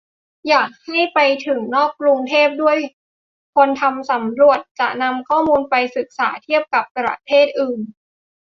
[0.49, 2.77] อยากให้ไปถึงนอกกรุงเทพด้วย
[3.55, 7.79] คนทำสำรวจจะนำข้อมูลไปศึกษาเทียบกับประเทศอื่น